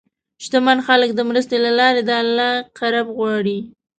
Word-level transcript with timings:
شتمن 0.43 0.77
خلک 0.87 1.09
د 1.15 1.19
مرستې 1.29 1.57
له 1.65 1.71
لارې 1.79 2.01
د 2.05 2.11
الله 2.23 2.51
قرب 2.77 3.07
غواړي. 3.17 3.59